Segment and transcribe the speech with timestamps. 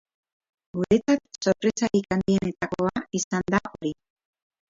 [0.77, 3.93] Guretzat, sorpresarik handienetakoa izan da hori.